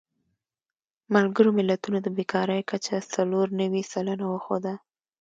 ملګرو 1.15 1.49
ملتونو 1.59 1.97
د 2.01 2.07
بېکارۍ 2.17 2.61
کچه 2.71 2.95
څلور 3.15 3.47
نوي 3.61 3.83
سلنه 3.91 4.25
وښوده. 4.27 4.73